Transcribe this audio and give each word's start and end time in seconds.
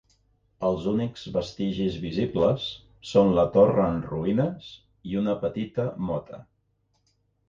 Els 0.67 0.85
únics 0.91 1.25
vestigis 1.33 1.97
visibles 2.05 2.65
són 3.09 3.29
la 3.39 3.43
torre 3.57 3.85
en 3.97 3.99
ruïnes 4.13 4.71
i 5.11 5.19
una 5.21 5.37
petita 5.45 5.87
mota. 6.09 6.41